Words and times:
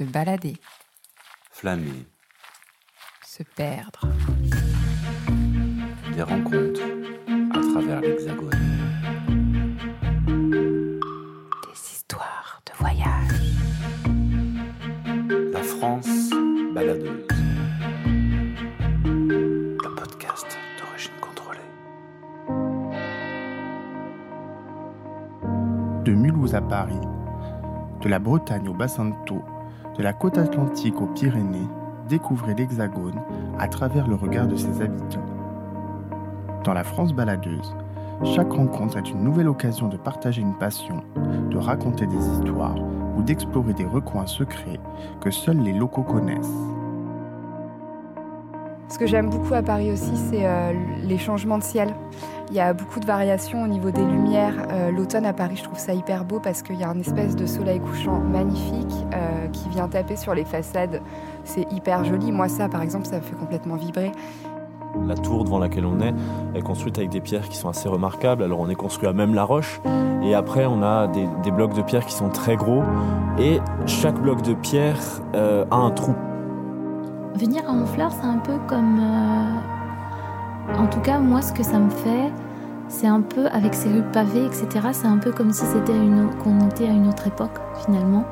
Se 0.00 0.04
balader. 0.04 0.56
Flâner. 1.52 2.06
Se 3.22 3.42
perdre. 3.42 4.08
Des 6.14 6.22
rencontres 6.22 6.80
à 7.54 7.60
travers 7.60 8.00
l'Hexagone. 8.00 8.50
Des 11.66 11.78
histoires 11.92 12.62
de 12.64 12.72
voyage. 12.78 13.58
La 15.52 15.62
France 15.62 16.30
baladeuse. 16.74 17.26
Le 19.04 19.94
podcast 19.96 20.58
d'origine 20.78 21.20
contrôlée. 21.20 21.58
De 26.06 26.12
Mulhouse 26.14 26.54
à 26.54 26.62
Paris, 26.62 27.02
de 28.00 28.08
la 28.08 28.18
Bretagne 28.18 28.66
au 28.66 28.72
bassin 28.72 29.04
de 29.04 29.14
Thau, 29.26 29.44
de 29.96 30.02
la 30.02 30.12
côte 30.12 30.38
atlantique 30.38 31.00
aux 31.00 31.06
Pyrénées, 31.06 31.68
découvrez 32.08 32.54
l'Hexagone 32.54 33.20
à 33.58 33.68
travers 33.68 34.06
le 34.06 34.14
regard 34.14 34.46
de 34.46 34.56
ses 34.56 34.82
habitants. 34.82 35.24
Dans 36.64 36.74
la 36.74 36.84
France 36.84 37.12
baladeuse, 37.12 37.74
chaque 38.24 38.52
rencontre 38.52 38.98
est 38.98 39.10
une 39.10 39.22
nouvelle 39.22 39.48
occasion 39.48 39.88
de 39.88 39.96
partager 39.96 40.42
une 40.42 40.56
passion, 40.58 41.02
de 41.50 41.56
raconter 41.56 42.06
des 42.06 42.28
histoires 42.28 42.76
ou 43.16 43.22
d'explorer 43.22 43.72
des 43.72 43.86
recoins 43.86 44.26
secrets 44.26 44.80
que 45.20 45.30
seuls 45.30 45.60
les 45.60 45.72
locaux 45.72 46.02
connaissent. 46.02 46.54
Ce 48.88 48.98
que 48.98 49.06
j'aime 49.06 49.30
beaucoup 49.30 49.54
à 49.54 49.62
Paris 49.62 49.92
aussi, 49.92 50.16
c'est 50.16 50.46
euh, 50.46 50.72
les 51.02 51.16
changements 51.16 51.58
de 51.58 51.62
ciel. 51.62 51.94
Il 52.50 52.56
y 52.56 52.60
a 52.60 52.72
beaucoup 52.72 52.98
de 52.98 53.06
variations 53.06 53.62
au 53.62 53.68
niveau 53.68 53.92
des 53.92 54.04
lumières. 54.04 54.54
Euh, 54.72 54.90
L'automne 54.90 55.24
à 55.24 55.32
Paris, 55.32 55.54
je 55.56 55.62
trouve 55.62 55.78
ça 55.78 55.94
hyper 55.94 56.24
beau 56.24 56.40
parce 56.40 56.62
qu'il 56.62 56.76
y 56.76 56.82
a 56.82 56.88
un 56.90 56.98
espèce 56.98 57.36
de 57.36 57.46
soleil 57.46 57.78
couchant 57.78 58.18
magnifique 58.18 58.92
euh, 59.14 59.46
qui 59.52 59.68
vient 59.68 59.86
taper 59.86 60.16
sur 60.16 60.34
les 60.34 60.44
façades. 60.44 61.00
C'est 61.44 61.70
hyper 61.72 62.04
joli. 62.04 62.32
Moi, 62.32 62.48
ça, 62.48 62.68
par 62.68 62.82
exemple, 62.82 63.06
ça 63.06 63.16
me 63.16 63.20
fait 63.22 63.36
complètement 63.36 63.76
vibrer. 63.76 64.10
La 65.06 65.14
tour 65.14 65.44
devant 65.44 65.60
laquelle 65.60 65.86
on 65.86 66.00
est 66.00 66.12
est 66.56 66.62
construite 66.62 66.98
avec 66.98 67.10
des 67.10 67.20
pierres 67.20 67.48
qui 67.48 67.56
sont 67.56 67.68
assez 67.68 67.88
remarquables. 67.88 68.42
Alors 68.42 68.58
on 68.58 68.68
est 68.68 68.74
construit 68.74 69.08
à 69.08 69.12
même 69.12 69.34
la 69.36 69.44
roche 69.44 69.80
et 70.24 70.34
après 70.34 70.66
on 70.66 70.82
a 70.82 71.06
des, 71.06 71.28
des 71.44 71.52
blocs 71.52 71.74
de 71.74 71.82
pierre 71.82 72.04
qui 72.04 72.12
sont 72.12 72.28
très 72.28 72.56
gros 72.56 72.82
et 73.38 73.60
chaque 73.86 74.20
bloc 74.20 74.42
de 74.42 74.52
pierre 74.54 74.98
euh, 75.36 75.64
a 75.70 75.76
un 75.76 75.92
trou. 75.92 76.12
Venir 77.36 77.62
à 77.68 77.72
Honfleur, 77.72 78.10
c'est 78.10 78.26
un 78.26 78.38
peu 78.38 78.58
comme... 78.66 78.98
euh, 78.98 80.74
En 80.76 80.88
tout 80.88 81.00
cas, 81.00 81.20
moi, 81.20 81.40
ce 81.40 81.52
que 81.52 81.62
ça 81.62 81.78
me 81.78 81.90
fait, 81.90 82.32
c'est 82.90 83.06
un 83.06 83.20
peu, 83.20 83.46
avec 83.46 83.72
ces 83.74 83.88
rues 83.88 84.02
pavées, 84.12 84.44
etc., 84.44 84.88
c'est 84.92 85.06
un 85.06 85.18
peu 85.18 85.30
comme 85.30 85.52
si 85.52 85.64
c'était 85.64 85.96
une, 85.96 86.28
qu'on 86.42 86.68
était 86.68 86.86
à 86.86 86.90
une 86.90 87.08
autre 87.08 87.26
époque, 87.26 87.58
finalement. 87.84 88.24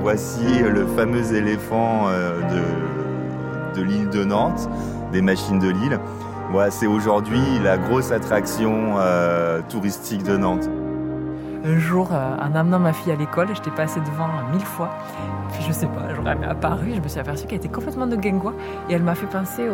Voici 0.00 0.44
le 0.62 0.86
fameux 0.86 1.34
éléphant 1.34 2.08
euh, 2.08 2.40
de, 3.74 3.80
de 3.80 3.82
l'île 3.84 4.10
de 4.10 4.24
Nantes, 4.24 4.68
des 5.12 5.22
machines 5.22 5.58
de 5.58 5.68
l'île. 5.68 5.98
Voilà, 6.50 6.70
c'est 6.70 6.86
aujourd'hui 6.86 7.40
la 7.62 7.78
grosse 7.78 8.12
attraction 8.12 8.96
euh, 8.98 9.60
touristique 9.68 10.24
de 10.24 10.36
Nantes. 10.36 10.68
Un 11.62 11.78
jour, 11.78 12.08
euh, 12.12 12.36
en 12.40 12.54
amenant 12.54 12.78
ma 12.78 12.92
fille 12.92 13.12
à 13.12 13.16
l'école, 13.16 13.48
j'étais 13.54 13.70
passée 13.70 14.00
devant 14.00 14.24
euh, 14.28 14.52
mille 14.52 14.64
fois. 14.64 14.88
Puis 15.52 15.62
je 15.66 15.72
sais 15.72 15.86
pas, 15.86 16.14
j'aurais 16.14 16.36
à 16.42 16.54
Paris, 16.54 16.94
je 16.96 17.00
me 17.00 17.08
suis 17.08 17.20
aperçue 17.20 17.46
qu'elle 17.46 17.58
était 17.58 17.68
complètement 17.68 18.06
de 18.06 18.16
Guingois. 18.16 18.54
Et 18.88 18.94
elle 18.94 19.02
m'a 19.02 19.14
fait 19.14 19.26
penser 19.26 19.68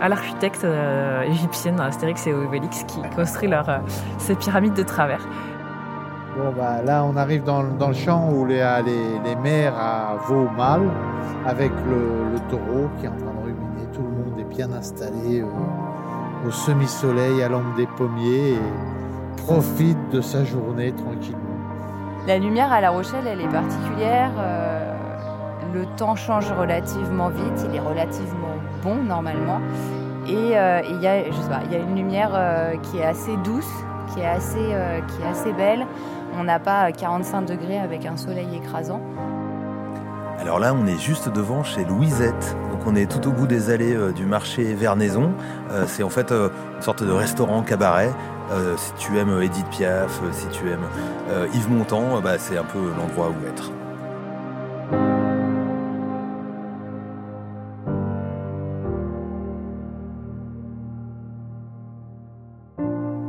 à 0.00 0.08
l'architecte 0.08 0.64
euh, 0.64 1.22
égyptienne 1.22 1.80
Astérix 1.80 2.26
et 2.26 2.34
Obélix 2.34 2.84
qui 2.84 3.00
construit 3.16 3.48
leur, 3.48 3.68
euh, 3.68 3.78
ces 4.18 4.34
pyramides 4.34 4.74
de 4.74 4.82
travers. 4.82 5.26
Bon, 6.36 6.52
bah, 6.56 6.82
là, 6.82 7.04
on 7.04 7.16
arrive 7.16 7.44
dans, 7.44 7.62
le- 7.62 7.92
champ 7.94 8.30
où 8.30 8.46
il 8.48 8.56
y 8.56 8.60
a 8.60 8.82
les, 8.82 9.18
les 9.24 9.36
mères 9.36 9.74
à 9.76 10.16
veau 10.26 10.48
mâle, 10.56 10.88
avec 11.46 11.70
le, 11.88 12.38
taureau 12.50 12.88
qui 12.98 13.06
est 13.06 13.08
en 13.08 13.16
train 13.16 13.26
de 13.26 13.44
ruminer. 13.44 13.86
Tout 13.92 14.02
le 14.02 14.08
monde 14.08 14.38
est 14.38 14.54
bien 14.54 14.70
installé 14.72 15.40
euh, 15.40 16.46
au 16.46 16.50
semi-soleil, 16.50 17.42
à 17.42 17.48
l'ombre 17.48 17.74
des 17.76 17.86
pommiers, 17.86 18.58
profite 19.46 19.98
de 20.10 20.20
sa 20.20 20.44
journée 20.44 20.92
tranquillement. 20.92 21.38
La 22.26 22.38
lumière 22.38 22.72
à 22.72 22.80
La 22.80 22.90
Rochelle, 22.90 23.26
elle 23.26 23.40
est 23.40 23.48
particulière. 23.48 24.30
euh, 24.38 24.92
le 25.74 25.86
temps 25.96 26.14
change 26.16 26.52
relativement 26.52 27.30
vite, 27.30 27.66
il 27.68 27.76
est 27.76 27.80
relativement 27.80 28.54
bon 28.82 28.96
normalement. 28.96 29.60
Et 30.28 30.56
euh, 30.56 30.82
il 30.88 31.00
y, 31.02 31.06
a, 31.06 31.24
je 31.24 31.32
sais 31.32 31.48
pas, 31.48 31.60
il 31.64 31.72
y 31.72 31.76
a 31.76 31.78
une 31.78 31.96
lumière 31.96 32.30
euh, 32.34 32.76
qui 32.76 32.98
est 32.98 33.04
assez 33.04 33.36
douce, 33.38 33.72
qui 34.12 34.20
est 34.20 34.26
assez, 34.26 34.58
euh, 34.58 35.00
qui 35.00 35.22
est 35.22 35.26
assez 35.26 35.52
belle. 35.52 35.86
On 36.38 36.44
n'a 36.44 36.58
pas 36.58 36.92
45 36.92 37.42
degrés 37.46 37.78
avec 37.78 38.06
un 38.06 38.16
soleil 38.16 38.48
écrasant. 38.54 39.00
Alors 40.42 40.58
là, 40.58 40.74
on 40.74 40.86
est 40.86 40.98
juste 40.98 41.28
devant 41.28 41.62
chez 41.62 41.84
Louisette. 41.84 42.56
Donc 42.70 42.80
on 42.86 42.96
est 42.96 43.08
tout 43.08 43.28
au 43.28 43.32
bout 43.32 43.46
des 43.46 43.70
allées 43.70 43.94
euh, 43.94 44.12
du 44.12 44.26
marché 44.26 44.74
Vernaison. 44.74 45.30
Euh, 45.70 45.84
c'est 45.86 46.02
en 46.02 46.08
fait 46.08 46.32
euh, 46.32 46.48
une 46.76 46.82
sorte 46.82 47.04
de 47.04 47.12
restaurant 47.12 47.62
cabaret. 47.62 48.10
Euh, 48.50 48.76
si 48.76 48.92
tu 48.94 49.16
aimes 49.18 49.40
Edith 49.40 49.68
Piaf, 49.70 50.20
euh, 50.22 50.32
si 50.32 50.46
tu 50.48 50.68
aimes 50.68 50.88
euh, 51.28 51.46
Yves 51.54 51.70
Montand, 51.70 52.16
euh, 52.16 52.20
bah, 52.20 52.38
c'est 52.38 52.58
un 52.58 52.64
peu 52.64 52.90
l'endroit 52.96 53.30
où 53.30 53.46
être. 53.46 53.72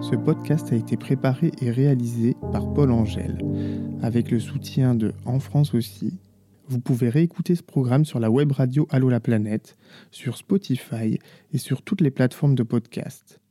Ce 0.00 0.16
podcast 0.16 0.72
a 0.72 0.76
été 0.76 0.96
préparé 0.96 1.52
et 1.60 1.70
réalisé 1.70 2.36
par 2.52 2.72
Paul 2.72 2.90
Angèle, 2.90 3.38
avec 4.02 4.30
le 4.30 4.40
soutien 4.40 4.94
de 4.94 5.14
En 5.24 5.38
France 5.38 5.74
aussi. 5.74 6.18
Vous 6.68 6.80
pouvez 6.80 7.08
réécouter 7.08 7.54
ce 7.54 7.62
programme 7.62 8.04
sur 8.04 8.18
la 8.18 8.30
web 8.30 8.52
radio 8.52 8.86
Allo 8.90 9.08
la 9.08 9.20
planète, 9.20 9.76
sur 10.10 10.36
Spotify 10.36 11.18
et 11.52 11.58
sur 11.58 11.82
toutes 11.82 12.00
les 12.00 12.10
plateformes 12.10 12.54
de 12.54 12.62
podcast. 12.62 13.41